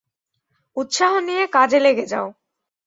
উৎসাহ 0.77 1.11
নিয়ে 1.19 1.43
কাজে 1.47 1.79
লেগে 1.79 2.05
যাও। 2.05 2.27